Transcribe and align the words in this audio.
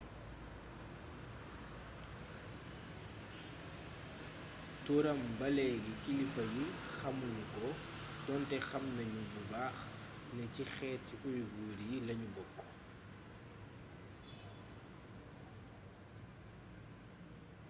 turam 4.83 5.19
ba 5.37 5.47
léegi 5.55 5.93
kilifa 6.03 6.43
yi 6.53 6.65
xamu 6.95 7.25
nu 7.35 7.43
ko 7.53 7.67
donte 8.25 8.57
xam 8.69 8.83
nanu 8.97 9.21
bu 9.31 9.41
baax 9.51 9.77
ne 10.35 10.43
ci 10.53 10.63
xeeti 10.75 11.13
uighur 11.27 11.77
yi 11.89 11.97
lanu 12.07 12.27
bokk 12.35 12.57